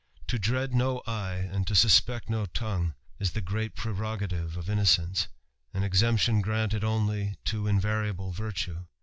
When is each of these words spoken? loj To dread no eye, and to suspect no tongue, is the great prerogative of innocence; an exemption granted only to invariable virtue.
loj 0.01 0.27
To 0.29 0.39
dread 0.39 0.73
no 0.73 1.03
eye, 1.05 1.35
and 1.51 1.67
to 1.67 1.75
suspect 1.75 2.27
no 2.27 2.47
tongue, 2.47 2.95
is 3.19 3.33
the 3.33 3.39
great 3.39 3.75
prerogative 3.75 4.57
of 4.57 4.67
innocence; 4.67 5.27
an 5.75 5.83
exemption 5.83 6.41
granted 6.41 6.83
only 6.83 7.37
to 7.45 7.67
invariable 7.67 8.31
virtue. 8.31 8.85